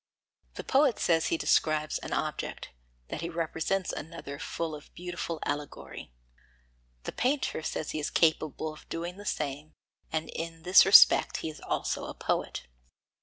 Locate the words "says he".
0.97-1.37, 7.61-7.99